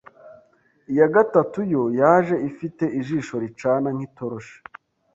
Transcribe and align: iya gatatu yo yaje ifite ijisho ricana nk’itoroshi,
iya 0.91 1.07
gatatu 1.15 1.59
yo 1.73 1.83
yaje 1.99 2.35
ifite 2.49 2.83
ijisho 2.99 3.35
ricana 3.43 3.87
nk’itoroshi, 3.95 4.57